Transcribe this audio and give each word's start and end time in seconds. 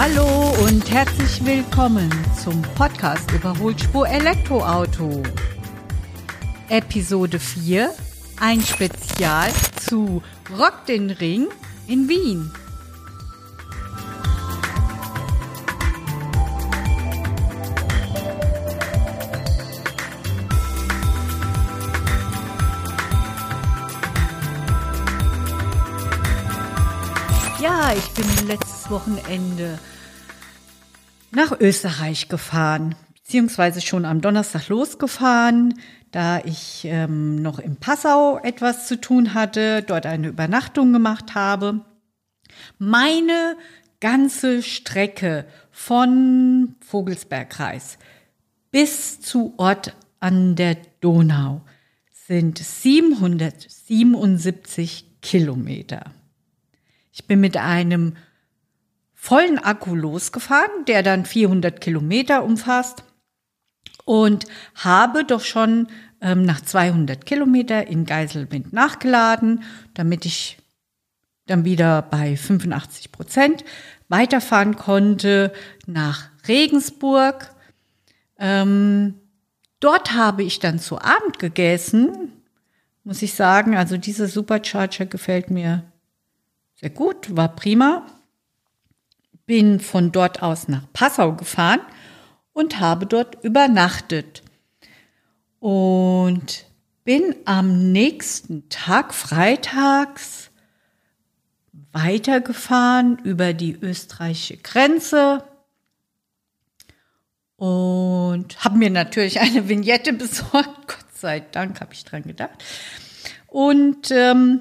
Hallo 0.00 0.54
und 0.62 0.88
herzlich 0.92 1.44
willkommen 1.44 2.08
zum 2.40 2.62
Podcast 2.76 3.32
Überholspur 3.32 4.08
Elektroauto. 4.08 5.24
Episode 6.68 7.40
4, 7.40 7.92
ein 8.38 8.60
Spezial 8.60 9.50
zu 9.74 10.22
Rock 10.56 10.86
den 10.86 11.10
Ring 11.10 11.48
in 11.88 12.08
Wien. 12.08 12.52
Ja, 27.60 27.92
ich 27.94 28.08
bin 28.10 28.46
letztes 28.46 28.88
Wochenende 28.88 29.80
nach 31.30 31.58
Österreich 31.60 32.28
gefahren, 32.28 32.94
beziehungsweise 33.14 33.80
schon 33.80 34.04
am 34.04 34.20
Donnerstag 34.20 34.68
losgefahren, 34.68 35.74
da 36.10 36.40
ich 36.44 36.82
ähm, 36.84 37.36
noch 37.36 37.58
in 37.58 37.76
Passau 37.76 38.38
etwas 38.42 38.86
zu 38.86 39.00
tun 39.00 39.32
hatte, 39.34 39.82
dort 39.82 40.06
eine 40.06 40.28
Übernachtung 40.28 40.92
gemacht 40.92 41.34
habe. 41.34 41.80
Meine 42.78 43.56
ganze 44.00 44.62
Strecke 44.62 45.44
von 45.70 46.76
Vogelsbergkreis 46.80 47.98
bis 48.70 49.20
zu 49.20 49.54
Ort 49.56 49.96
an 50.20 50.54
der 50.56 50.76
Donau 51.00 51.62
sind 52.12 52.58
777 52.58 55.22
Kilometer. 55.22 56.12
Ich 57.12 57.26
bin 57.26 57.40
mit 57.40 57.56
einem 57.56 58.14
vollen 59.28 59.58
Akku 59.58 59.94
losgefahren, 59.94 60.86
der 60.86 61.02
dann 61.02 61.26
400 61.26 61.82
Kilometer 61.82 62.44
umfasst 62.44 63.04
und 64.06 64.46
habe 64.74 65.22
doch 65.22 65.42
schon 65.42 65.88
ähm, 66.22 66.46
nach 66.46 66.62
200 66.62 67.26
Kilometer 67.26 67.88
in 67.88 68.06
Geiselwind 68.06 68.72
nachgeladen, 68.72 69.64
damit 69.92 70.24
ich 70.24 70.56
dann 71.44 71.66
wieder 71.66 72.00
bei 72.00 72.38
85 72.38 73.12
Prozent 73.12 73.64
weiterfahren 74.08 74.76
konnte 74.76 75.52
nach 75.84 76.30
Regensburg. 76.48 77.54
Ähm, 78.38 79.12
dort 79.78 80.14
habe 80.14 80.42
ich 80.42 80.58
dann 80.58 80.78
zu 80.78 81.02
Abend 81.02 81.38
gegessen, 81.38 82.32
muss 83.04 83.20
ich 83.20 83.34
sagen. 83.34 83.76
Also 83.76 83.98
dieser 83.98 84.26
Supercharger 84.26 85.04
gefällt 85.04 85.50
mir 85.50 85.84
sehr 86.76 86.88
gut, 86.88 87.36
war 87.36 87.54
prima. 87.54 88.06
Bin 89.48 89.80
von 89.80 90.12
dort 90.12 90.42
aus 90.42 90.68
nach 90.68 90.84
Passau 90.92 91.32
gefahren 91.32 91.80
und 92.52 92.78
habe 92.80 93.06
dort 93.06 93.42
übernachtet. 93.42 94.42
Und 95.58 96.66
bin 97.04 97.34
am 97.46 97.90
nächsten 97.90 98.68
Tag, 98.68 99.14
freitags, 99.14 100.50
weitergefahren 101.92 103.18
über 103.24 103.54
die 103.54 103.72
österreichische 103.74 104.58
Grenze 104.58 105.42
und 107.56 108.62
habe 108.62 108.76
mir 108.76 108.90
natürlich 108.90 109.40
eine 109.40 109.66
Vignette 109.66 110.12
besorgt. 110.24 110.88
Gott 110.88 111.06
sei 111.14 111.40
Dank 111.40 111.80
habe 111.80 111.94
ich 111.94 112.04
dran 112.04 112.24
gedacht. 112.24 112.62
Und 113.46 114.10
ähm, 114.10 114.60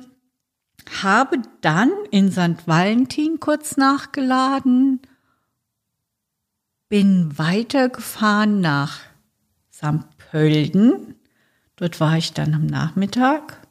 habe 1.03 1.41
dann 1.61 1.91
in 2.11 2.31
St. 2.31 2.67
Valentin 2.67 3.39
kurz 3.39 3.78
nachgeladen, 3.78 5.01
bin 6.89 7.38
weitergefahren 7.38 8.62
nach 8.62 9.00
St. 9.72 10.06
Pölten. 10.17 11.16
Dort 11.75 12.00
war 12.00 12.17
ich 12.17 12.34
dann 12.34 12.53
am 12.53 12.66
Nachmittag 12.66 13.62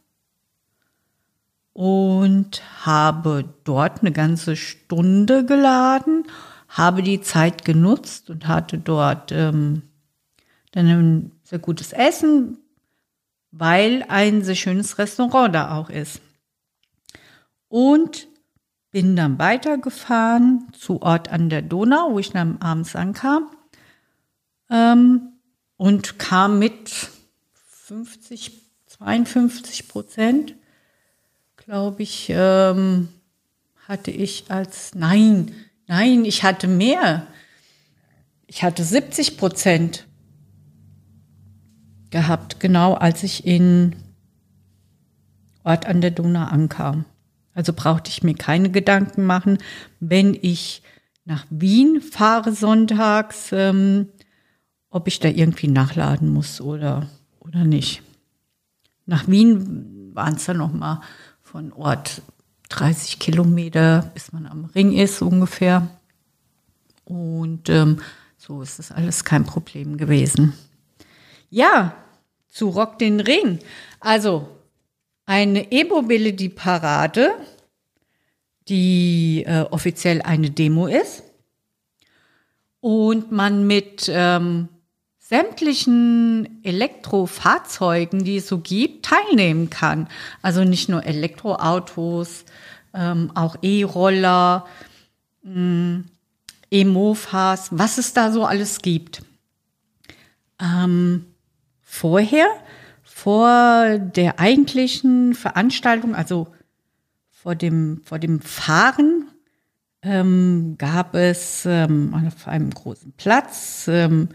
und 1.72 2.62
habe 2.86 3.44
dort 3.64 4.00
eine 4.00 4.12
ganze 4.12 4.56
Stunde 4.56 5.44
geladen, 5.44 6.24
habe 6.68 7.02
die 7.02 7.20
Zeit 7.20 7.64
genutzt 7.64 8.30
und 8.30 8.46
hatte 8.48 8.78
dort 8.78 9.32
ähm, 9.32 9.82
dann 10.72 10.86
ein 10.86 11.32
sehr 11.42 11.58
gutes 11.58 11.92
Essen, 11.92 12.58
weil 13.50 14.04
ein 14.08 14.42
sehr 14.42 14.54
schönes 14.54 14.98
Restaurant 14.98 15.54
da 15.54 15.76
auch 15.76 15.90
ist 15.90 16.20
und 17.68 18.28
bin 18.90 19.16
dann 19.16 19.38
weitergefahren 19.38 20.68
zu 20.72 21.02
Ort 21.02 21.28
an 21.28 21.50
der 21.50 21.62
Donau, 21.62 22.12
wo 22.12 22.18
ich 22.18 22.30
dann 22.30 22.60
abends 22.62 22.96
ankam 22.96 23.50
ähm, 24.70 25.32
und 25.76 26.18
kam 26.18 26.58
mit 26.58 27.10
50, 27.86 28.52
52 28.86 29.88
Prozent, 29.88 30.54
glaube 31.56 32.02
ich, 32.02 32.28
ähm, 32.30 33.08
hatte 33.86 34.10
ich 34.10 34.50
als, 34.50 34.94
nein, 34.94 35.52
nein, 35.86 36.24
ich 36.24 36.42
hatte 36.42 36.66
mehr. 36.66 37.26
Ich 38.46 38.62
hatte 38.62 38.82
70 38.82 39.36
Prozent 39.36 40.06
gehabt, 42.10 42.60
genau 42.60 42.94
als 42.94 43.22
ich 43.22 43.46
in 43.46 43.94
Ort 45.64 45.86
an 45.86 46.00
der 46.00 46.12
Donau 46.12 46.44
ankam. 46.44 47.04
Also 47.56 47.72
brauchte 47.72 48.10
ich 48.10 48.22
mir 48.22 48.34
keine 48.34 48.70
Gedanken 48.70 49.24
machen, 49.24 49.56
wenn 49.98 50.36
ich 50.42 50.82
nach 51.24 51.46
Wien 51.48 52.02
fahre 52.02 52.52
sonntags, 52.52 53.48
ähm, 53.50 54.08
ob 54.90 55.08
ich 55.08 55.20
da 55.20 55.28
irgendwie 55.28 55.68
nachladen 55.68 56.30
muss 56.30 56.60
oder, 56.60 57.08
oder 57.40 57.64
nicht. 57.64 58.02
Nach 59.06 59.26
Wien 59.26 60.10
waren 60.12 60.34
es 60.34 60.44
dann 60.44 60.58
nochmal 60.58 61.00
von 61.40 61.72
Ort 61.72 62.20
30 62.68 63.18
Kilometer, 63.20 64.10
bis 64.12 64.32
man 64.32 64.46
am 64.46 64.66
Ring 64.66 64.92
ist 64.92 65.22
ungefähr. 65.22 65.88
Und 67.04 67.70
ähm, 67.70 68.02
so 68.36 68.60
ist 68.60 68.78
das 68.78 68.92
alles 68.92 69.24
kein 69.24 69.44
Problem 69.44 69.96
gewesen. 69.96 70.52
Ja, 71.48 71.94
zu 72.48 72.68
Rock 72.68 72.98
den 72.98 73.20
Ring. 73.20 73.60
Also 73.98 74.55
eine 75.26 75.72
E-Mobility-Parade, 75.72 77.34
die 78.68 79.44
äh, 79.46 79.62
offiziell 79.70 80.22
eine 80.22 80.50
Demo 80.50 80.86
ist 80.86 81.22
und 82.80 83.32
man 83.32 83.66
mit 83.66 84.10
ähm, 84.12 84.68
sämtlichen 85.18 86.60
Elektrofahrzeugen, 86.62 88.22
die 88.24 88.36
es 88.36 88.46
so 88.46 88.58
gibt, 88.58 89.06
teilnehmen 89.06 89.70
kann. 89.70 90.08
Also 90.40 90.62
nicht 90.62 90.88
nur 90.88 91.04
Elektroautos, 91.04 92.44
ähm, 92.94 93.32
auch 93.34 93.56
E-Roller, 93.62 94.66
mm, 95.42 96.02
E-Mofas, 96.70 97.68
was 97.72 97.98
es 97.98 98.12
da 98.12 98.30
so 98.30 98.44
alles 98.44 98.82
gibt. 98.82 99.22
Ähm, 100.60 101.26
vorher 101.82 102.46
vor 103.26 103.98
der 103.98 104.38
eigentlichen 104.38 105.34
Veranstaltung, 105.34 106.14
also 106.14 106.46
vor 107.28 107.56
dem, 107.56 108.00
vor 108.04 108.20
dem 108.20 108.40
Fahren, 108.40 109.26
ähm, 110.00 110.76
gab 110.78 111.16
es 111.16 111.66
ähm, 111.66 112.14
auf 112.14 112.46
einem 112.46 112.70
großen 112.70 113.14
Platz 113.16 113.86
ähm, 113.88 114.28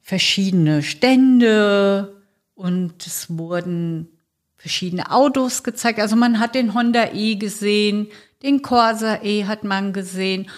verschiedene 0.00 0.84
Stände 0.84 2.22
und 2.54 3.04
es 3.04 3.36
wurden 3.36 4.06
verschiedene 4.56 5.10
Autos 5.10 5.64
gezeigt. 5.64 5.98
Also 5.98 6.14
man 6.14 6.38
hat 6.38 6.54
den 6.54 6.74
Honda 6.74 7.12
E 7.12 7.34
gesehen, 7.34 8.06
den 8.44 8.62
Corsa 8.62 9.18
E 9.24 9.46
hat 9.46 9.64
man 9.64 9.92
gesehen, 9.92 10.48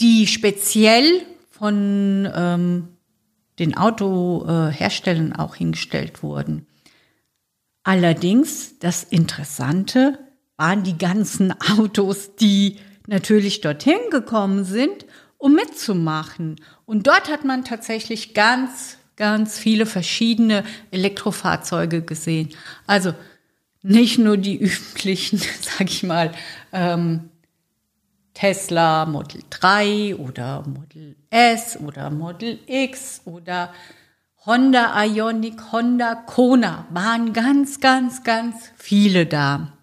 die 0.00 0.26
speziell 0.26 1.22
von 1.48 2.28
ähm, 2.34 2.88
den 3.60 3.76
Autoherstellern 3.76 5.32
auch 5.32 5.54
hingestellt 5.54 6.24
wurden. 6.24 6.67
Allerdings, 7.88 8.78
das 8.80 9.02
Interessante 9.02 10.18
waren 10.58 10.82
die 10.82 10.98
ganzen 10.98 11.54
Autos, 11.78 12.34
die 12.36 12.76
natürlich 13.06 13.62
dorthin 13.62 14.10
gekommen 14.10 14.64
sind, 14.66 15.06
um 15.38 15.54
mitzumachen. 15.54 16.56
Und 16.84 17.06
dort 17.06 17.30
hat 17.30 17.46
man 17.46 17.64
tatsächlich 17.64 18.34
ganz, 18.34 18.98
ganz 19.16 19.58
viele 19.58 19.86
verschiedene 19.86 20.64
Elektrofahrzeuge 20.90 22.02
gesehen. 22.02 22.50
Also 22.86 23.14
nicht 23.80 24.18
nur 24.18 24.36
die 24.36 24.58
üblichen, 24.60 25.38
sag 25.38 25.88
ich 25.88 26.02
mal, 26.02 26.32
ähm, 26.74 27.30
Tesla 28.34 29.06
Model 29.06 29.40
3 29.48 30.14
oder 30.16 30.62
Model 30.66 31.16
S 31.30 31.78
oder 31.80 32.10
Model 32.10 32.58
X 32.66 33.22
oder 33.24 33.72
Honda 34.48 35.04
Ionic, 35.04 35.72
Honda 35.72 36.14
Kona 36.14 36.86
waren 36.88 37.34
ganz, 37.34 37.80
ganz, 37.80 38.24
ganz 38.24 38.72
viele 38.78 39.26
da. 39.26 39.74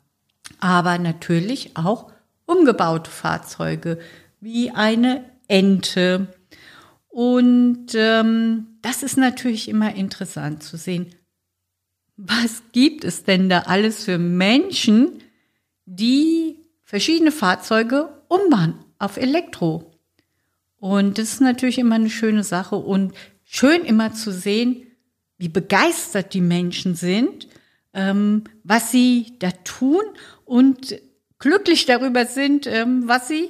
Aber 0.60 0.98
natürlich 0.98 1.78
auch 1.78 2.12
umgebaute 2.48 3.12
Fahrzeuge 3.12 4.00
wie 4.42 4.72
eine 4.72 5.24
Ente. 5.48 6.34
Und 7.10 7.94
ähm, 7.94 8.80
das 8.82 9.04
ist 9.04 9.20
natürlich 9.20 9.70
immer 9.70 9.94
interessant 9.94 10.64
zu 10.64 10.78
sehen, 10.78 11.14
was 12.18 12.64
gibt 12.72 13.04
es 13.04 13.24
denn 13.24 13.50
da 13.50 13.60
alles 13.68 14.06
für 14.06 14.18
Menschen, 14.18 15.22
die 15.86 16.58
verschiedene 16.84 17.32
Fahrzeuge 17.32 18.10
umbauen 18.30 18.84
auf 18.98 19.18
Elektro. 19.18 19.92
Und 20.78 21.20
das 21.20 21.34
ist 21.34 21.42
natürlich 21.42 21.78
immer 21.78 21.96
eine 21.96 22.10
schöne 22.10 22.44
Sache 22.44 22.78
und 22.78 23.14
schön 23.46 23.86
immer 23.86 24.14
zu 24.14 24.32
sehen, 24.32 24.86
wie 25.38 25.50
begeistert 25.50 26.34
die 26.34 26.42
Menschen 26.42 26.96
sind, 26.96 27.48
ähm, 27.94 28.44
was 28.64 28.92
sie 28.92 29.38
da 29.40 29.52
tun 29.52 30.04
und 30.44 31.00
glücklich 31.40 31.86
darüber 31.86 32.26
sind, 32.26 32.68
ähm, 32.68 33.08
was 33.08 33.28
sie 33.28 33.50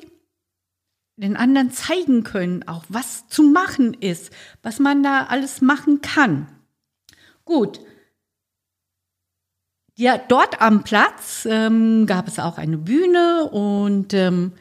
den 1.18 1.38
anderen 1.38 1.72
zeigen 1.72 2.24
können, 2.24 2.68
auch 2.68 2.84
was 2.90 3.28
zu 3.30 3.44
machen 3.44 3.94
ist, 3.94 4.32
was 4.62 4.80
man 4.80 5.02
da 5.02 5.26
alles 5.26 5.62
machen 5.62 6.02
kann. 6.02 6.48
Gut. 7.46 7.80
Ja, 9.98 10.18
dort 10.18 10.62
am 10.62 10.84
Platz 10.84 11.48
ähm, 11.50 12.06
gab 12.06 12.28
es 12.28 12.38
auch 12.38 12.58
eine 12.58 12.78
Bühne 12.78 13.50
und 13.50 14.14
ähm, 14.14 14.52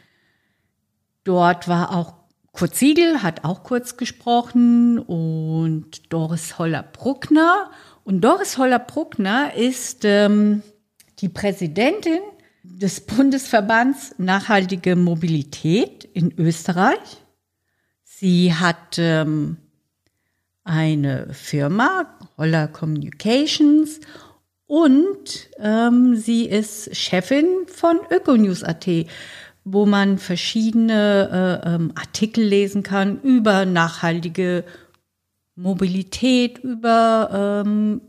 dort 1.25 1.67
war 1.67 1.91
auch 1.91 2.15
Kurt 2.55 2.77
Siegel, 2.77 3.25
hat 3.25 3.45
auch 3.45 3.65
kurz 3.65 3.97
gesprochen 3.97 5.01
und 5.01 6.13
Doris 6.13 6.57
Holler-Bruckner. 6.57 7.71
Und 8.05 8.21
Doris 8.21 8.59
Holler-Bruckner 8.59 9.55
ist 9.55 10.05
ähm, 10.05 10.63
die 11.19 11.29
Präsidentin 11.29 12.21
des 12.63 13.01
Bundesverbands 13.01 14.15
Nachhaltige 14.19 14.95
Mobilität 14.95 16.05
in 16.05 16.33
Österreich. 16.39 17.23
Sie 18.05 18.55
hat 18.55 18.99
ähm, 18.99 19.57
eine 20.63 21.35
Firma, 21.35 22.17
Holler 22.39 22.69
Communications, 22.69 23.99
und 24.67 25.51
ähm, 25.59 26.17
sie 26.17 26.47
ist 26.47 26.97
Chefin 26.97 27.67
von 27.67 28.01
Ökonews.at, 28.11 28.87
wo 29.65 29.87
man 29.87 30.19
verschiedene 30.19 31.63
äh, 31.65 31.75
ähm, 31.75 31.93
Artikel 31.95 32.45
lesen 32.45 32.83
kann 32.83 33.21
über 33.23 33.65
nachhaltige 33.65 34.65
Mobilität, 35.57 36.59
über 36.59 37.63
ähm, 37.67 38.03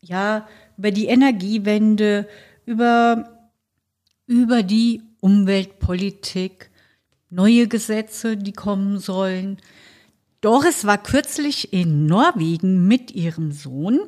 ja 0.00 0.46
über 0.76 0.90
die 0.90 1.06
Energiewende, 1.06 2.28
über 2.64 3.48
über 4.26 4.62
die 4.62 5.02
Umweltpolitik, 5.20 6.70
neue 7.30 7.66
Gesetze, 7.66 8.36
die 8.36 8.52
kommen 8.52 8.98
sollen. 8.98 9.58
Doris 10.40 10.84
war 10.84 10.98
kürzlich 10.98 11.72
in 11.72 12.06
Norwegen 12.06 12.86
mit 12.86 13.10
ihrem 13.12 13.50
Sohn 13.50 13.98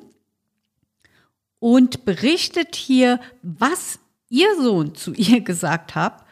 und 1.59 2.05
berichtet 2.05 2.77
hier, 2.77 3.21
was 3.43 3.99
ihr 4.29 4.49
Sohn 4.61 4.95
zu 4.95 5.13
ihr 5.15 5.41
gesagt 5.45 5.95
hat, 5.95 6.26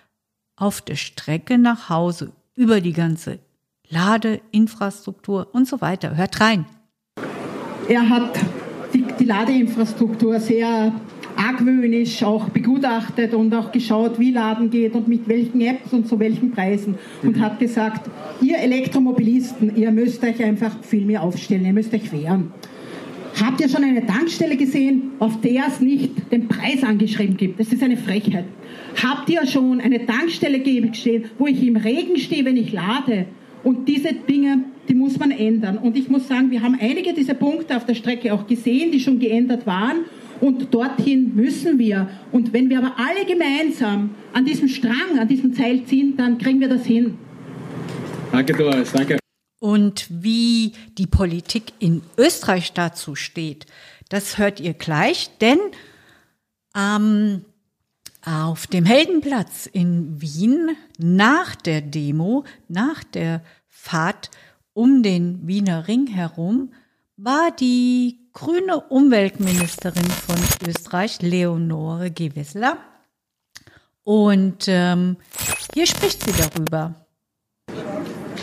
auf 0.56 0.81
der 0.81 0.97
Strecke 0.97 1.59
nach 1.59 1.89
Hause 1.89 2.33
über 2.55 2.81
die 2.81 2.93
ganze 2.93 3.39
Ladeinfrastruktur 3.89 5.49
und 5.53 5.69
so 5.69 5.81
weiter. 5.81 6.17
Hört 6.17 6.41
rein. 6.41 6.67
Er 7.89 8.09
hat 8.09 8.39
die, 8.93 9.05
die 9.19 9.25
Ladeinfrastruktur 9.25 10.41
sehr 10.41 10.93
argwöhnisch 11.37 12.23
auch 12.23 12.49
begutachtet 12.49 13.35
und 13.35 13.55
auch 13.55 13.73
geschaut, 13.73 14.19
wie 14.19 14.31
Laden 14.31 14.71
geht 14.71 14.95
und 14.95 15.09
mit 15.09 15.29
welchen 15.29 15.61
Apps 15.61 15.93
und 15.93 16.09
zu 16.09 16.19
welchen 16.19 16.53
Preisen 16.53 16.97
und 17.23 17.41
hat 17.41 17.59
gesagt, 17.59 18.09
ihr 18.41 18.59
Elektromobilisten, 18.59 19.77
ihr 19.77 19.91
müsst 19.91 20.23
euch 20.23 20.43
einfach 20.43 20.77
viel 20.83 21.05
mehr 21.05 21.23
aufstellen, 21.23 21.67
ihr 21.67 21.73
müsst 21.73 21.93
euch 21.93 22.12
wehren. 22.12 22.53
Habt 23.41 23.61
ihr 23.61 23.69
schon 23.69 23.83
eine 23.83 24.06
Tankstelle 24.06 24.56
gesehen, 24.56 25.11
auf 25.19 25.41
der 25.41 25.67
es 25.67 25.81
nicht 25.81 26.31
den 26.31 26.47
Preis 26.47 26.85
angeschrieben 26.85 27.37
gibt? 27.37 27.59
Das 27.59 27.73
ist 27.73 27.83
eine 27.83 27.97
Frechheit. 27.97 28.45
Habt 29.02 29.29
ihr 29.29 29.46
schon 29.46 29.81
eine 29.81 30.06
Tankstelle 30.06 30.61
gesehen, 30.61 31.25
wo 31.38 31.46
ich 31.46 31.62
im 31.67 31.76
Regen 31.76 32.19
stehe, 32.19 32.44
wenn 32.44 32.56
ich 32.56 32.73
lade? 32.73 33.26
Und 33.62 33.88
diese 33.88 34.12
Dinge, 34.12 34.64
die 34.88 34.94
muss 34.94 35.19
man 35.19 35.31
ändern. 35.31 35.79
Und 35.79 35.96
ich 35.96 36.08
muss 36.08 36.29
sagen, 36.29 36.50
wir 36.50 36.62
haben 36.62 36.76
einige 36.79 37.14
dieser 37.14 37.35
Punkte 37.35 37.76
auf 37.76 37.87
der 37.87 37.94
Strecke 37.94 38.32
auch 38.32 38.46
gesehen, 38.46 38.93
die 38.93 39.00
schon 39.00 39.19
geändert 39.19 39.67
waren. 39.67 40.05
Und 40.41 40.75
dorthin 40.75 41.35
müssen 41.35 41.79
wir. 41.79 42.08
Und 42.31 42.52
wenn 42.52 42.69
wir 42.69 42.79
aber 42.79 42.94
alle 42.99 43.25
gemeinsam 43.25 44.11
an 44.32 44.44
diesem 44.44 44.69
Strang, 44.69 45.19
an 45.19 45.29
diesem 45.29 45.55
Seil 45.55 45.85
ziehen, 45.85 46.17
dann 46.17 46.38
kriegen 46.38 46.61
wir 46.61 46.69
das 46.69 46.85
hin. 46.85 47.17
Danke, 48.32 48.52
Doris. 48.52 48.93
Danke. 48.93 49.19
Und 49.61 50.08
wie 50.11 50.73
die 50.99 51.06
Politik 51.06 51.73
in 51.79 52.02
Österreich 52.19 52.75
dazu 52.75 53.14
steht, 53.14 53.64
das 54.11 54.37
hört 54.37 54.61
ihr 54.61 54.75
gleich, 54.75 55.31
denn 55.41 55.58
ähm, 56.76 57.46
auf 58.25 58.67
dem 58.67 58.85
Heldenplatz 58.85 59.67
in 59.67 60.21
Wien 60.21 60.76
nach 60.99 61.55
der 61.55 61.81
Demo, 61.81 62.44
nach 62.69 63.05
der 63.05 63.43
Fahrt 63.69 64.31
um 64.73 65.03
den 65.03 65.47
Wiener 65.47 65.87
Ring 65.88 66.06
herum, 66.06 66.73
war 67.17 67.50
die 67.50 68.19
grüne 68.32 68.81
Umweltministerin 68.81 70.05
von 70.05 70.37
Österreich, 70.67 71.23
Leonore 71.23 72.11
Gewissler. 72.11 72.79
Und 74.03 74.65
ähm, 74.69 75.17
hier 75.75 75.87
spricht 75.87 76.23
sie 76.23 76.32
darüber. 76.32 76.94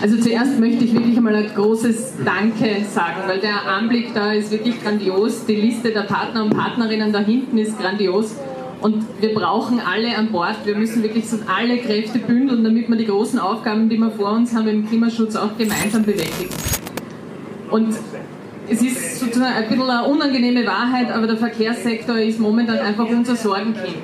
Also 0.02 0.18
zuerst 0.18 0.60
möchte 0.60 0.84
ich 0.84 0.94
wirklich 0.94 1.16
einmal 1.18 1.36
ein 1.36 1.54
großes 1.54 2.14
Danke 2.26 2.84
sagen, 2.86 3.28
weil 3.28 3.40
der 3.40 3.68
Anblick 3.68 4.14
da 4.16 4.32
ist 4.32 4.50
wirklich 4.50 4.82
grandios. 4.82 5.46
Die 5.46 5.56
Liste 5.56 5.92
der 5.92 6.04
Partner 6.04 6.44
und 6.44 6.56
Partnerinnen 6.56 7.14
da 7.14 7.20
hinten 7.20 7.60
ist 7.60 7.78
grandios. 7.78 8.36
Und 8.82 9.06
wir 9.22 9.34
brauchen 9.36 9.80
alle 9.80 10.18
an 10.18 10.32
Bord. 10.32 10.66
Wir 10.66 10.76
müssen 10.76 11.04
wirklich 11.04 11.26
alle 11.48 11.78
Kräfte 11.78 12.18
bündeln, 12.18 12.64
damit 12.64 12.90
wir 12.90 12.98
die 12.98 13.06
großen 13.06 13.38
Aufgaben, 13.38 13.90
die 13.90 13.98
wir 13.98 14.10
vor 14.10 14.32
uns 14.32 14.56
haben 14.56 14.68
im 14.68 14.88
Klimaschutz, 14.88 15.36
auch 15.36 15.56
gemeinsam 15.56 16.04
bewältigen. 16.04 16.50
Und 17.70 17.96
es 18.68 18.82
ist 18.82 19.20
sozusagen 19.20 19.54
ein 19.54 19.68
bisschen 19.68 19.90
eine 19.90 20.08
unangenehme 20.08 20.66
Wahrheit, 20.66 21.12
aber 21.12 21.28
der 21.28 21.38
Verkehrssektor 21.38 22.18
ist 22.18 22.40
momentan 22.40 22.80
einfach 22.80 23.08
unser 23.08 23.36
Sorgenkind. 23.36 24.04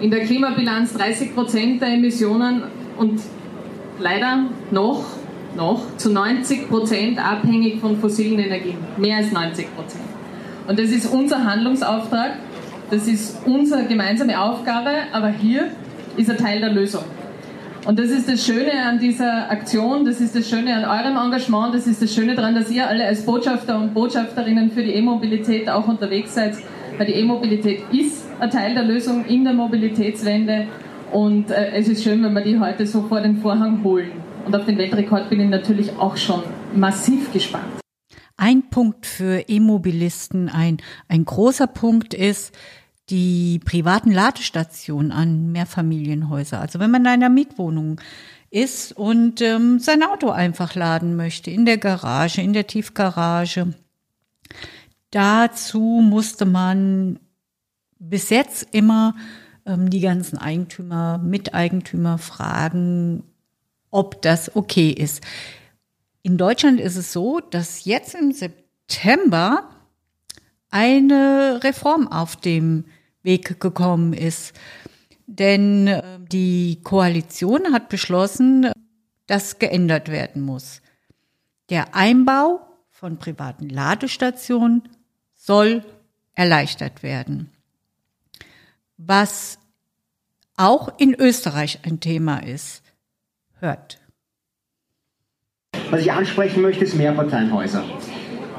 In 0.00 0.10
der 0.10 0.24
Klimabilanz 0.24 0.94
30 0.94 1.34
Prozent 1.34 1.80
der 1.80 1.90
Emissionen 1.90 2.62
und 2.98 3.20
leider 4.00 4.46
noch, 4.70 5.04
noch 5.56 5.96
zu 5.96 6.10
90 6.10 6.68
Prozent 6.68 7.24
abhängig 7.24 7.80
von 7.80 7.98
fossilen 7.98 8.38
Energien. 8.38 8.78
Mehr 8.96 9.18
als 9.18 9.30
90 9.30 9.74
Prozent. 9.76 10.04
Und 10.66 10.78
das 10.78 10.90
ist 10.90 11.06
unser 11.06 11.44
Handlungsauftrag, 11.44 12.32
das 12.90 13.06
ist 13.06 13.46
unsere 13.46 13.84
gemeinsame 13.84 14.40
Aufgabe, 14.40 14.90
aber 15.12 15.28
hier 15.28 15.70
ist 16.16 16.30
ein 16.30 16.36
Teil 16.36 16.60
der 16.60 16.70
Lösung. 16.70 17.04
Und 17.86 17.98
das 17.98 18.10
ist 18.10 18.28
das 18.28 18.44
Schöne 18.44 18.72
an 18.84 18.98
dieser 18.98 19.50
Aktion, 19.50 20.04
das 20.04 20.20
ist 20.20 20.36
das 20.36 20.48
Schöne 20.48 20.74
an 20.74 20.84
eurem 20.84 21.16
Engagement, 21.16 21.74
das 21.74 21.86
ist 21.86 22.02
das 22.02 22.14
Schöne 22.14 22.34
daran, 22.34 22.54
dass 22.54 22.70
ihr 22.70 22.86
alle 22.86 23.06
als 23.06 23.24
Botschafter 23.24 23.78
und 23.78 23.94
Botschafterinnen 23.94 24.70
für 24.70 24.82
die 24.82 24.90
E-Mobilität 24.90 25.70
auch 25.70 25.88
unterwegs 25.88 26.34
seid, 26.34 26.56
weil 26.98 27.06
die 27.06 27.14
E-Mobilität 27.14 27.82
ist 27.92 28.26
ein 28.38 28.50
Teil 28.50 28.74
der 28.74 28.84
Lösung 28.84 29.24
in 29.24 29.44
der 29.44 29.54
Mobilitätswende 29.54 30.66
und 31.10 31.50
äh, 31.50 31.72
es 31.72 31.88
ist 31.88 32.04
schön, 32.04 32.22
wenn 32.22 32.34
wir 32.34 32.42
die 32.42 32.58
heute 32.58 32.86
so 32.86 33.02
vor 33.02 33.20
den 33.20 33.38
Vorhang 33.38 33.82
holen. 33.82 34.12
Und 34.44 34.54
auf 34.54 34.64
den 34.64 34.78
Weltrekord 34.78 35.30
bin 35.30 35.40
ich 35.40 35.48
natürlich 35.48 35.90
auch 35.98 36.16
schon 36.16 36.42
massiv 36.74 37.32
gespannt. 37.32 37.80
Ein 38.36 38.70
Punkt 38.70 39.04
für 39.04 39.44
E-Mobilisten, 39.48 40.48
ein, 40.48 40.78
ein 41.08 41.26
großer 41.26 41.66
Punkt 41.66 42.14
ist, 42.14 42.56
die 43.10 43.60
privaten 43.64 44.10
Ladestationen 44.12 45.12
an 45.12 45.52
Mehrfamilienhäuser. 45.52 46.60
Also 46.60 46.78
wenn 46.78 46.90
man 46.90 47.02
in 47.02 47.08
einer 47.08 47.28
Mietwohnung 47.28 48.00
ist 48.50 48.92
und 48.92 49.40
ähm, 49.40 49.78
sein 49.78 50.02
Auto 50.02 50.30
einfach 50.30 50.74
laden 50.74 51.16
möchte, 51.16 51.50
in 51.50 51.64
der 51.64 51.78
Garage, 51.78 52.42
in 52.42 52.52
der 52.52 52.66
Tiefgarage. 52.66 53.74
Dazu 55.10 56.02
musste 56.02 56.46
man 56.46 57.20
bis 57.98 58.30
jetzt 58.30 58.68
immer 58.72 59.14
ähm, 59.66 59.88
die 59.90 60.00
ganzen 60.00 60.38
Eigentümer, 60.38 61.18
Miteigentümer 61.18 62.18
fragen, 62.18 63.22
ob 63.90 64.20
das 64.22 64.54
okay 64.56 64.90
ist. 64.90 65.22
In 66.22 66.36
Deutschland 66.36 66.80
ist 66.80 66.96
es 66.96 67.12
so, 67.12 67.40
dass 67.40 67.84
jetzt 67.84 68.14
im 68.14 68.32
September 68.32 69.70
eine 70.70 71.60
Reform 71.62 72.08
auf 72.08 72.36
dem 72.36 72.84
Weg 73.22 73.60
gekommen 73.60 74.12
ist. 74.12 74.54
Denn 75.26 75.86
äh, 75.86 76.18
die 76.20 76.80
Koalition 76.82 77.72
hat 77.72 77.88
beschlossen, 77.88 78.70
dass 79.26 79.58
geändert 79.58 80.08
werden 80.08 80.42
muss. 80.42 80.82
Der 81.68 81.94
Einbau 81.94 82.60
von 82.88 83.18
privaten 83.18 83.68
Ladestationen 83.68 84.88
soll 85.36 85.84
erleichtert 86.34 87.02
werden. 87.02 87.50
Was 88.96 89.58
auch 90.56 90.98
in 90.98 91.14
Österreich 91.14 91.80
ein 91.84 92.00
Thema 92.00 92.38
ist. 92.42 92.82
Hört. 93.60 93.98
Was 95.90 96.02
ich 96.02 96.12
ansprechen 96.12 96.60
möchte, 96.62 96.84
ist 96.84 96.94
Mehrparteienhäuser. 96.94 97.84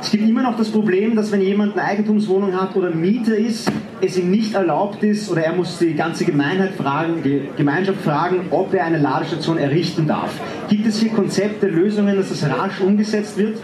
Es 0.01 0.09
gibt 0.09 0.27
immer 0.27 0.41
noch 0.41 0.57
das 0.57 0.71
Problem, 0.71 1.15
dass 1.15 1.31
wenn 1.31 1.41
jemand 1.41 1.73
eine 1.73 1.83
Eigentumswohnung 1.83 2.59
hat 2.59 2.75
oder 2.75 2.89
Mieter 2.89 3.37
ist, 3.37 3.71
es 4.01 4.17
ihm 4.17 4.31
nicht 4.31 4.55
erlaubt 4.55 5.03
ist 5.03 5.29
oder 5.29 5.43
er 5.43 5.53
muss 5.53 5.77
die 5.77 5.93
ganze 5.93 6.25
Gemeinheit 6.25 6.73
fragen, 6.73 7.21
die 7.23 7.43
Gemeinschaft 7.55 8.01
fragen, 8.01 8.47
ob 8.49 8.73
er 8.73 8.85
eine 8.85 8.97
Ladestation 8.97 9.59
errichten 9.59 10.07
darf. 10.07 10.33
Gibt 10.69 10.87
es 10.87 10.99
hier 10.99 11.11
Konzepte, 11.11 11.67
Lösungen, 11.67 12.15
dass 12.15 12.29
das 12.29 12.49
rasch 12.49 12.81
umgesetzt 12.81 13.37
wird? 13.37 13.59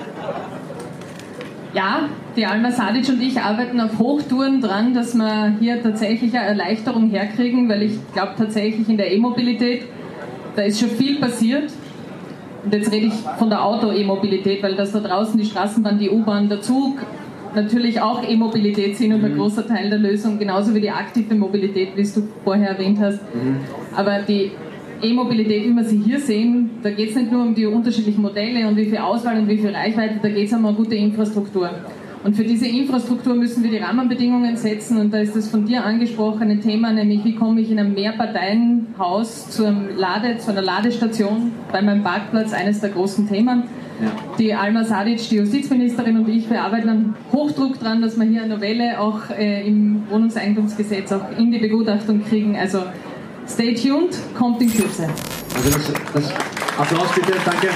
Ja, 1.73 2.07
die 2.35 2.45
Alma 2.45 2.71
Sadic 2.71 3.09
und 3.09 3.21
ich 3.21 3.39
arbeiten 3.39 3.81
auf 3.81 3.97
Hochtouren 3.97 4.61
dran, 4.61 4.93
dass 4.93 5.15
wir 5.15 5.55
hier 5.59 5.81
tatsächlich 5.81 6.37
eine 6.37 6.49
Erleichterung 6.49 7.09
herkriegen, 7.09 7.67
weil 7.67 7.81
ich 7.81 7.93
glaube 8.13 8.33
tatsächlich 8.37 8.87
in 8.87 8.97
der 8.97 9.11
E-Mobilität, 9.11 9.85
da 10.55 10.61
ist 10.61 10.79
schon 10.79 10.89
viel 10.89 11.19
passiert 11.19 11.71
und 12.67 12.73
jetzt 12.73 12.91
rede 12.91 13.05
ich 13.05 13.13
von 13.13 13.49
der 13.49 13.63
Auto-E-Mobilität, 13.63 14.61
weil 14.61 14.75
das 14.75 14.91
da 14.91 14.99
draußen 14.99 15.39
die 15.39 15.45
Straßenbahn, 15.45 15.97
die 15.99 16.09
U-Bahn, 16.09 16.49
der 16.49 16.59
Zug 16.59 16.97
natürlich 17.55 18.01
auch 18.01 18.21
E-Mobilität 18.27 18.97
sind 18.97 19.13
und 19.13 19.23
ein 19.23 19.35
mhm. 19.35 19.37
großer 19.37 19.65
Teil 19.65 19.89
der 19.89 19.99
Lösung, 19.99 20.37
genauso 20.37 20.75
wie 20.75 20.81
die 20.81 20.89
aktive 20.89 21.33
Mobilität, 21.33 21.95
wie 21.95 22.01
es 22.01 22.13
du 22.13 22.23
vorher 22.43 22.71
erwähnt 22.71 22.99
hast. 22.99 23.21
Mhm. 23.33 23.55
Aber 23.95 24.19
die 24.19 24.51
E-Mobilität, 25.01 25.63
wie 25.63 25.73
wir 25.73 25.85
sie 25.85 25.97
hier 25.97 26.19
sehen, 26.19 26.71
da 26.83 26.89
geht 26.89 27.11
es 27.11 27.15
nicht 27.15 27.31
nur 27.31 27.41
um 27.41 27.55
die 27.55 27.65
unterschiedlichen 27.65 28.21
Modelle 28.21 28.67
und 28.67 28.75
wie 28.75 28.87
viel 28.87 28.97
Auswahl 28.97 29.39
und 29.39 29.47
wie 29.47 29.57
viel 29.57 29.69
Reichweite, 29.69 30.15
da 30.21 30.27
geht 30.27 30.47
es 30.47 30.53
um 30.53 30.65
eine 30.65 30.75
gute 30.75 30.95
Infrastruktur. 30.95 31.69
Und 32.27 32.35
für 32.35 32.43
diese 32.43 32.67
Infrastruktur 32.67 33.35
müssen 33.35 33.63
wir 33.63 33.71
die 33.71 33.77
Rahmenbedingungen 33.77 34.57
setzen 34.57 34.97
und 34.97 35.13
da 35.13 35.19
ist 35.19 35.33
das 35.33 35.47
von 35.47 35.65
dir 35.65 35.85
angesprochene 35.85 36.59
Thema, 36.59 36.91
nämlich 36.91 37.23
wie 37.23 37.35
komme 37.35 37.61
ich 37.61 37.71
in 37.71 37.79
einem 37.79 37.93
Mehrparteienhaus 37.93 39.49
zu, 39.49 39.65
einem 39.65 39.95
Lade, 39.95 40.37
zu 40.37 40.51
einer 40.51 40.61
Ladestation 40.61 41.53
bei 41.71 41.81
meinem 41.81 42.03
Parkplatz, 42.03 42.51
eines 42.51 42.81
der 42.81 42.89
großen 42.89 43.29
Themen. 43.29 43.63
Ja. 44.01 44.11
Die 44.37 44.53
Alma 44.53 44.83
Sadic, 44.83 45.29
die 45.29 45.37
Justizministerin 45.37 46.17
und 46.17 46.27
ich, 46.27 46.49
wir 46.49 46.63
arbeiten 46.63 46.89
an 46.89 47.15
Hochdruck 47.31 47.79
dran, 47.79 48.01
dass 48.01 48.17
wir 48.17 48.25
hier 48.25 48.43
eine 48.43 48.55
Novelle 48.55 48.99
auch 48.99 49.29
äh, 49.29 49.65
im 49.65 50.03
Wohnungseigentumsgesetz 50.09 51.13
auch 51.13 51.23
in 51.37 51.53
die 51.53 51.59
Begutachtung 51.59 52.25
kriegen. 52.25 52.57
Also 52.57 52.83
stay 53.47 53.73
tuned, 53.73 54.17
kommt 54.37 54.61
in 54.61 54.69
Kürze. 54.69 55.07
Also 55.55 55.69
das, 55.69 55.93
das 56.13 56.33
Applaus 56.77 57.07
bitte, 57.15 57.37
danke. 57.45 57.69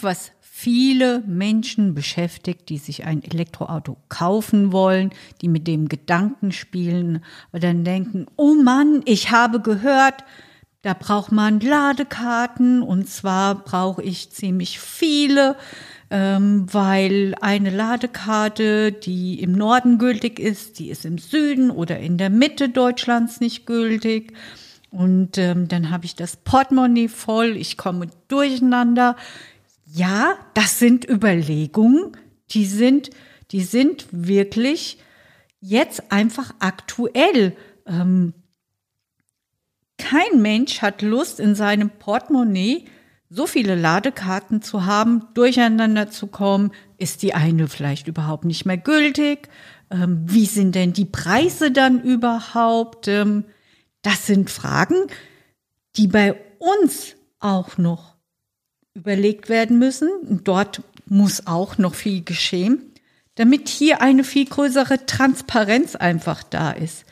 Was 0.00 0.35
viele 0.58 1.22
Menschen 1.26 1.92
beschäftigt, 1.92 2.70
die 2.70 2.78
sich 2.78 3.04
ein 3.04 3.22
Elektroauto 3.22 3.98
kaufen 4.08 4.72
wollen, 4.72 5.10
die 5.42 5.48
mit 5.48 5.66
dem 5.66 5.86
Gedanken 5.86 6.50
spielen 6.50 7.22
und 7.52 7.62
dann 7.62 7.84
denken, 7.84 8.24
oh 8.36 8.54
Mann, 8.54 9.02
ich 9.04 9.30
habe 9.30 9.60
gehört, 9.60 10.24
da 10.80 10.94
braucht 10.94 11.30
man 11.30 11.60
Ladekarten 11.60 12.80
und 12.80 13.06
zwar 13.06 13.64
brauche 13.64 14.02
ich 14.02 14.30
ziemlich 14.30 14.80
viele, 14.80 15.56
ähm, 16.10 16.66
weil 16.72 17.34
eine 17.42 17.68
Ladekarte, 17.68 18.92
die 18.92 19.42
im 19.42 19.52
Norden 19.52 19.98
gültig 19.98 20.38
ist, 20.38 20.78
die 20.78 20.88
ist 20.88 21.04
im 21.04 21.18
Süden 21.18 21.70
oder 21.70 21.98
in 21.98 22.16
der 22.16 22.30
Mitte 22.30 22.70
Deutschlands 22.70 23.40
nicht 23.40 23.66
gültig. 23.66 24.32
Und 24.90 25.36
ähm, 25.36 25.68
dann 25.68 25.90
habe 25.90 26.06
ich 26.06 26.14
das 26.14 26.36
Portemonnaie 26.36 27.08
voll, 27.08 27.58
ich 27.58 27.76
komme 27.76 28.06
durcheinander 28.28 29.16
ja, 29.86 30.36
das 30.54 30.78
sind 30.78 31.08
Überlegungen, 31.08 32.16
die 32.50 32.66
sind, 32.66 33.10
die 33.52 33.62
sind 33.62 34.06
wirklich 34.10 34.98
jetzt 35.60 36.10
einfach 36.10 36.52
aktuell. 36.58 37.56
Ähm, 37.86 38.34
kein 39.96 40.42
Mensch 40.42 40.82
hat 40.82 41.02
Lust, 41.02 41.40
in 41.40 41.54
seinem 41.54 41.90
Portemonnaie 41.90 42.84
so 43.30 43.46
viele 43.46 43.74
Ladekarten 43.74 44.60
zu 44.60 44.86
haben, 44.86 45.24
durcheinander 45.34 46.10
zu 46.10 46.26
kommen. 46.26 46.72
Ist 46.98 47.22
die 47.22 47.34
eine 47.34 47.68
vielleicht 47.68 48.08
überhaupt 48.08 48.44
nicht 48.44 48.66
mehr 48.66 48.76
gültig? 48.76 49.48
Ähm, 49.90 50.22
wie 50.26 50.46
sind 50.46 50.74
denn 50.74 50.92
die 50.92 51.04
Preise 51.04 51.70
dann 51.70 52.02
überhaupt? 52.02 53.08
Ähm, 53.08 53.44
das 54.02 54.26
sind 54.26 54.50
Fragen, 54.50 55.06
die 55.96 56.08
bei 56.08 56.34
uns 56.58 57.16
auch 57.38 57.78
noch 57.78 58.15
überlegt 58.96 59.48
werden 59.48 59.78
müssen. 59.78 60.08
Dort 60.42 60.82
muss 61.06 61.46
auch 61.46 61.78
noch 61.78 61.94
viel 61.94 62.24
geschehen, 62.24 62.82
damit 63.36 63.68
hier 63.68 64.00
eine 64.00 64.24
viel 64.24 64.46
größere 64.46 65.06
Transparenz 65.06 65.94
einfach 65.94 66.42
da 66.42 66.72
ist. 66.72 67.04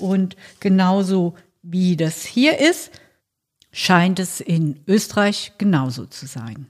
Und 0.00 0.36
genauso 0.60 1.34
wie 1.62 1.96
das 1.96 2.24
hier 2.24 2.60
ist, 2.60 2.90
scheint 3.72 4.18
es 4.20 4.40
in 4.40 4.80
Österreich 4.86 5.52
genauso 5.58 6.04
zu 6.04 6.26
sein. 6.26 6.66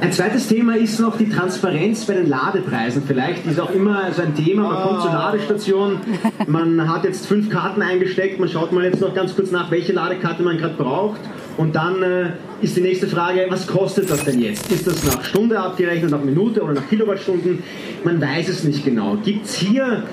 Ein 0.00 0.12
zweites 0.12 0.48
Thema 0.48 0.76
ist 0.76 0.98
noch 0.98 1.16
die 1.16 1.28
Transparenz 1.28 2.04
bei 2.04 2.14
den 2.14 2.28
Ladepreisen. 2.28 3.04
Vielleicht 3.06 3.46
ist 3.46 3.60
auch 3.60 3.70
immer 3.70 4.12
so 4.12 4.22
ein 4.22 4.34
Thema, 4.34 4.64
man 4.64 4.82
kommt 4.82 5.02
zur 5.02 5.12
Ladestation, 5.12 6.00
man 6.46 6.88
hat 6.88 7.04
jetzt 7.04 7.26
fünf 7.26 7.48
Karten 7.48 7.80
eingesteckt, 7.80 8.40
man 8.40 8.48
schaut 8.48 8.72
mal 8.72 8.84
jetzt 8.84 9.00
noch 9.00 9.14
ganz 9.14 9.34
kurz 9.36 9.52
nach, 9.52 9.70
welche 9.70 9.92
Ladekarte 9.92 10.42
man 10.42 10.58
gerade 10.58 10.74
braucht 10.74 11.20
und 11.56 11.76
dann 11.76 12.02
äh, 12.02 12.30
ist 12.62 12.76
die 12.76 12.80
nächste 12.80 13.06
Frage, 13.06 13.46
was 13.48 13.66
kostet 13.66 14.10
das 14.10 14.24
denn 14.24 14.40
jetzt? 14.40 14.70
Ist 14.72 14.86
das 14.86 15.04
nach 15.04 15.24
Stunde 15.24 15.58
abgerechnet, 15.60 16.10
nach 16.10 16.22
Minute 16.22 16.62
oder 16.62 16.74
nach 16.74 16.88
Kilowattstunden? 16.88 17.62
Man 18.04 18.20
weiß 18.20 18.48
es 18.48 18.64
nicht 18.64 18.84
genau. 18.84 19.16
Gibt 19.24 19.46
es 19.46 19.54
hier, 19.54 20.04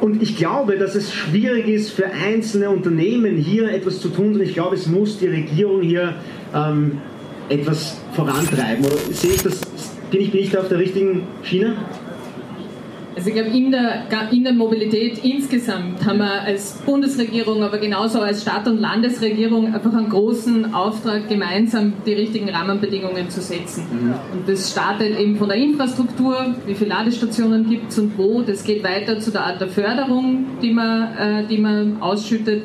und 0.00 0.22
ich 0.22 0.36
glaube, 0.36 0.76
dass 0.76 0.94
es 0.94 1.12
schwierig 1.12 1.66
ist 1.68 1.90
für 1.90 2.06
einzelne 2.06 2.70
Unternehmen 2.70 3.36
hier 3.36 3.72
etwas 3.72 4.00
zu 4.00 4.08
tun, 4.08 4.34
und 4.34 4.40
ich 4.40 4.54
glaube, 4.54 4.76
es 4.76 4.86
muss 4.86 5.18
die 5.18 5.28
Regierung 5.28 5.82
hier 5.82 6.14
ähm, 6.54 6.98
etwas 7.48 7.98
vorantreiben. 8.12 8.84
Oder 8.84 8.96
sehe 9.12 9.32
ich 9.32 9.42
das, 9.42 9.60
bin 10.10 10.20
ich, 10.20 10.30
bin 10.30 10.40
ich 10.42 10.50
da 10.50 10.60
auf 10.60 10.68
der 10.68 10.78
richtigen 10.78 11.22
Schiene? 11.42 11.74
Also 13.16 13.28
ich 13.28 13.34
glaube, 13.34 13.50
in 13.50 13.70
der, 13.70 14.06
in 14.32 14.42
der 14.42 14.52
Mobilität 14.52 15.24
insgesamt 15.24 16.04
haben 16.04 16.18
wir 16.18 16.42
als 16.42 16.82
Bundesregierung, 16.84 17.62
aber 17.62 17.78
genauso 17.78 18.20
als 18.20 18.42
Stadt- 18.42 18.66
und 18.66 18.80
Landesregierung 18.80 19.72
einfach 19.72 19.92
einen 19.92 20.08
großen 20.08 20.74
Auftrag, 20.74 21.28
gemeinsam 21.28 21.92
die 22.04 22.14
richtigen 22.14 22.48
Rahmenbedingungen 22.48 23.30
zu 23.30 23.40
setzen. 23.40 23.84
Mhm. 23.90 24.14
Und 24.32 24.48
das 24.48 24.72
startet 24.72 25.18
eben 25.18 25.36
von 25.36 25.48
der 25.48 25.58
Infrastruktur, 25.58 26.54
wie 26.66 26.74
viele 26.74 26.90
Ladestationen 26.90 27.68
gibt 27.68 27.92
es 27.92 27.98
und 28.00 28.18
wo. 28.18 28.42
Das 28.42 28.64
geht 28.64 28.82
weiter 28.82 29.20
zu 29.20 29.30
der 29.30 29.46
Art 29.46 29.60
der 29.60 29.68
Förderung, 29.68 30.46
die 30.60 30.72
man, 30.72 31.16
äh, 31.16 31.46
die 31.46 31.58
man 31.58 32.02
ausschüttet. 32.02 32.64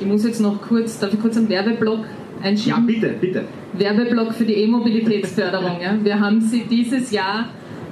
Ich 0.00 0.06
muss 0.06 0.24
jetzt 0.24 0.40
noch 0.40 0.62
kurz, 0.62 0.98
darf 0.98 1.12
ich 1.12 1.20
kurz 1.20 1.36
einen 1.36 1.50
Werbeblock 1.50 2.06
einschieben? 2.42 2.78
Ja, 2.78 2.84
bitte, 2.86 3.14
bitte. 3.20 3.44
Werbeblock 3.74 4.32
für 4.32 4.44
die 4.44 4.54
E-Mobilitätsförderung. 4.54 5.78
Ja. 5.82 5.94
Wir 6.02 6.18
haben 6.18 6.40
sie 6.40 6.64
dieses 6.68 7.10
Jahr 7.10 7.50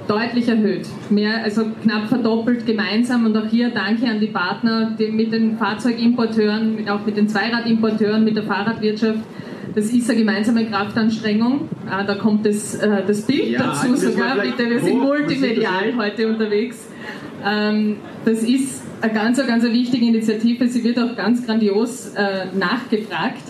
deutlich 0.09 0.47
erhöht. 0.47 0.87
Mehr, 1.09 1.43
also 1.43 1.65
knapp 1.83 2.07
verdoppelt 2.07 2.65
gemeinsam 2.65 3.25
und 3.25 3.37
auch 3.37 3.45
hier 3.45 3.69
danke 3.69 4.07
an 4.09 4.19
die 4.19 4.27
Partner 4.27 4.95
die 4.97 5.11
mit 5.11 5.31
den 5.31 5.57
Fahrzeugimporteuren, 5.57 6.89
auch 6.89 7.05
mit 7.05 7.15
den 7.15 7.29
Zweiradimporteuren, 7.29 8.23
mit 8.23 8.35
der 8.35 8.43
Fahrradwirtschaft. 8.43 9.19
Das 9.75 9.85
ist 9.85 10.09
eine 10.09 10.19
gemeinsame 10.19 10.65
Kraftanstrengung. 10.65 11.69
Ah, 11.87 12.03
da 12.03 12.15
kommt 12.15 12.45
das, 12.45 12.75
äh, 12.75 13.03
das 13.05 13.21
Bild 13.21 13.49
ja, 13.49 13.67
dazu 13.67 13.95
sogar. 13.95 14.39
Bitte, 14.39 14.67
wir 14.67 14.79
sind 14.79 14.99
multimedial 14.99 15.95
heute 15.95 16.27
unterwegs. 16.27 16.87
Ähm, 17.45 17.97
das 18.25 18.41
ist 18.41 18.83
eine 19.01 19.13
ganz, 19.13 19.37
ganz 19.45 19.63
wichtige 19.63 20.07
Initiative. 20.07 20.67
Sie 20.67 20.83
wird 20.83 20.97
auch 20.99 21.15
ganz 21.15 21.45
grandios 21.45 22.13
äh, 22.15 22.47
nachgefragt. 22.57 23.43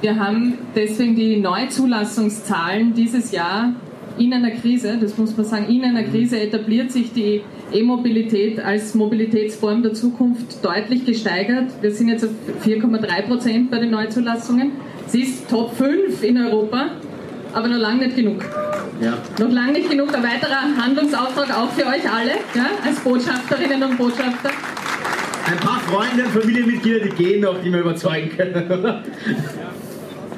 Wir 0.00 0.16
haben 0.16 0.58
deswegen 0.76 1.16
die 1.16 1.38
Neuzulassungszahlen 1.38 2.94
dieses 2.94 3.32
Jahr 3.32 3.72
in 4.18 4.32
einer 4.32 4.50
Krise, 4.50 4.98
das 5.00 5.16
muss 5.18 5.36
man 5.36 5.46
sagen, 5.46 5.68
in 5.68 5.84
einer 5.84 6.04
Krise 6.04 6.40
etabliert 6.40 6.90
sich 6.90 7.12
die 7.12 7.42
E-Mobilität 7.72 8.60
als 8.60 8.94
Mobilitätsform 8.94 9.82
der 9.82 9.94
Zukunft 9.94 10.64
deutlich 10.64 11.04
gesteigert. 11.04 11.70
Wir 11.80 11.90
sind 11.90 12.08
jetzt 12.08 12.24
auf 12.24 12.30
4,3 12.64 13.22
Prozent 13.22 13.70
bei 13.70 13.78
den 13.78 13.90
Neuzulassungen. 13.90 14.72
Sie 15.06 15.22
ist 15.22 15.48
Top 15.48 15.74
5 15.76 16.22
in 16.22 16.38
Europa, 16.38 16.90
aber 17.52 17.68
noch 17.68 17.78
lange 17.78 18.06
nicht 18.06 18.16
genug. 18.16 18.44
Ja. 19.00 19.18
Noch 19.38 19.52
lange 19.52 19.72
nicht 19.72 19.90
genug. 19.90 20.14
Ein 20.14 20.22
weiterer 20.22 20.76
Handlungsauftrag 20.76 21.50
auch 21.56 21.70
für 21.70 21.86
euch 21.86 22.10
alle, 22.10 22.32
ja, 22.54 22.66
als 22.84 23.00
Botschafterinnen 23.00 23.82
und 23.82 23.98
Botschafter. 23.98 24.50
Ein 25.48 25.58
paar 25.58 25.80
Freunde 25.80 26.24
und 26.24 26.32
Familienmitglieder, 26.32 27.00
die 27.00 27.10
gehen 27.10 27.42
noch, 27.42 27.62
die 27.62 27.72
wir 27.72 27.80
überzeugen 27.80 28.30
können. 28.36 29.02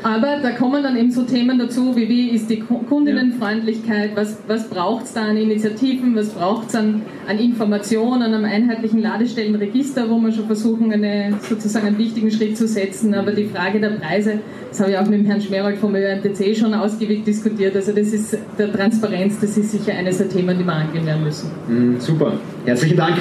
Aber 0.02 0.38
da 0.40 0.52
kommen 0.52 0.82
dann 0.82 0.96
eben 0.96 1.10
so 1.10 1.24
Themen 1.24 1.58
dazu, 1.58 1.96
wie 1.96 2.08
wie 2.08 2.30
ist 2.30 2.48
die 2.48 2.60
Kundinnenfreundlichkeit, 2.60 4.14
was, 4.14 4.38
was 4.46 4.68
braucht 4.68 5.04
es 5.04 5.12
da 5.12 5.22
an 5.22 5.36
Initiativen, 5.36 6.14
was 6.14 6.30
braucht 6.30 6.68
es 6.68 6.76
an, 6.76 7.02
an 7.26 7.38
Informationen, 7.38 8.22
an 8.22 8.34
einem 8.34 8.44
einheitlichen 8.44 9.00
Ladestellenregister, 9.00 10.08
wo 10.08 10.18
wir 10.18 10.32
schon 10.32 10.46
versuchen, 10.46 10.92
eine, 10.92 11.38
sozusagen 11.40 11.88
einen 11.88 11.98
wichtigen 11.98 12.30
Schritt 12.30 12.56
zu 12.56 12.68
setzen. 12.68 13.12
Aber 13.14 13.32
die 13.32 13.46
Frage 13.46 13.80
der 13.80 13.90
Preise, 13.90 14.40
das 14.68 14.80
habe 14.80 14.92
ich 14.92 14.98
auch 14.98 15.06
mit 15.06 15.20
dem 15.20 15.26
Herrn 15.26 15.40
Schmerold 15.40 15.78
vom 15.78 15.94
ÖNTC 15.94 16.56
schon 16.56 16.74
ausgiebig 16.74 17.24
diskutiert. 17.24 17.74
Also 17.74 17.92
das 17.92 18.08
ist 18.08 18.38
der 18.56 18.72
Transparenz, 18.72 19.40
das 19.40 19.56
ist 19.56 19.72
sicher 19.72 19.94
eines 19.94 20.18
der 20.18 20.28
Themen, 20.28 20.56
die 20.58 20.64
wir 20.64 20.74
angehen 20.74 21.06
werden 21.06 21.24
müssen. 21.24 21.50
Mm, 21.66 21.98
super, 21.98 22.34
herzlichen 22.64 22.96
Dank. 22.96 23.18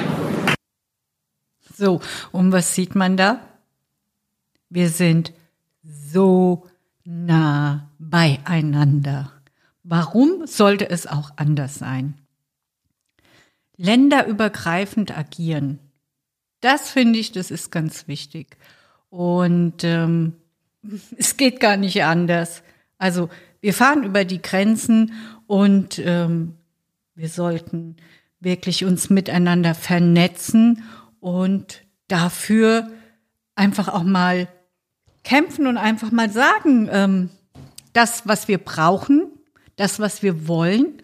So, 1.76 2.00
und 2.32 2.52
was 2.52 2.74
sieht 2.74 2.94
man 2.94 3.16
da? 3.16 3.40
Wir 4.70 4.88
sind 4.88 5.32
so 6.12 6.66
nah 7.04 7.90
beieinander. 7.98 9.32
Warum 9.82 10.46
sollte 10.46 10.88
es 10.88 11.06
auch 11.06 11.32
anders 11.36 11.76
sein? 11.76 12.14
Länderübergreifend 13.76 15.16
agieren. 15.16 15.78
Das 16.60 16.90
finde 16.90 17.18
ich, 17.18 17.32
das 17.32 17.50
ist 17.50 17.70
ganz 17.70 18.08
wichtig. 18.08 18.56
Und 19.08 19.84
ähm, 19.84 20.34
es 21.16 21.36
geht 21.36 21.60
gar 21.60 21.76
nicht 21.76 22.02
anders. 22.04 22.62
Also 22.98 23.30
wir 23.60 23.72
fahren 23.72 24.02
über 24.04 24.24
die 24.24 24.42
Grenzen 24.42 25.12
und 25.46 26.00
ähm, 26.04 26.54
wir 27.14 27.28
sollten 27.28 27.96
wirklich 28.40 28.84
uns 28.84 29.10
miteinander 29.10 29.74
vernetzen 29.74 30.84
und 31.20 31.82
dafür 32.06 32.88
einfach 33.56 33.88
auch 33.88 34.04
mal 34.04 34.48
kämpfen 35.28 35.66
und 35.66 35.76
einfach 35.76 36.10
mal 36.10 36.30
sagen, 36.30 36.88
ähm, 36.90 37.28
das, 37.92 38.26
was 38.26 38.48
wir 38.48 38.56
brauchen, 38.56 39.26
das, 39.76 40.00
was 40.00 40.22
wir 40.22 40.48
wollen. 40.48 41.02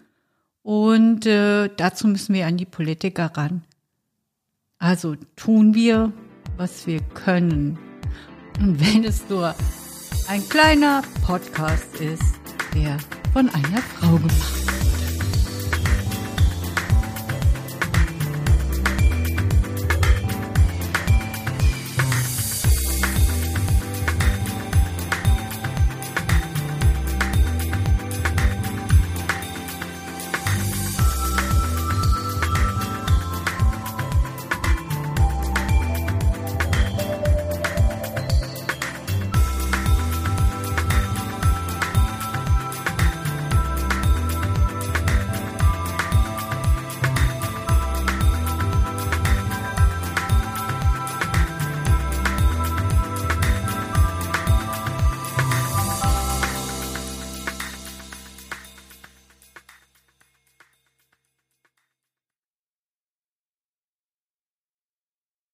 Und 0.62 1.26
äh, 1.26 1.68
dazu 1.76 2.08
müssen 2.08 2.34
wir 2.34 2.46
an 2.46 2.56
die 2.56 2.64
Politiker 2.64 3.32
ran. 3.34 3.64
Also 4.78 5.16
tun 5.36 5.74
wir, 5.74 6.10
was 6.56 6.86
wir 6.86 7.00
können. 7.12 7.78
Und 8.58 8.80
wenn 8.80 9.04
es 9.04 9.28
nur 9.28 9.54
ein 10.28 10.48
kleiner 10.48 11.02
Podcast 11.26 12.00
ist, 12.00 12.40
der 12.74 12.96
von 13.34 13.50
einer 13.50 13.82
Frau 13.82 14.16
gemacht 14.16 14.66
wird. 14.66 14.83